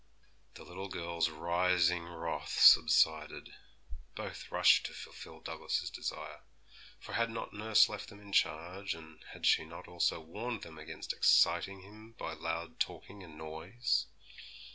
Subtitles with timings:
[0.55, 3.53] The little girls' rising wrath subsided.
[4.15, 6.39] Both rushed to fulfil Douglas's desire,
[6.99, 10.79] for had not nurse left them in charge, and had she not also warned them
[10.79, 14.07] against exciting him by loud talking and noise?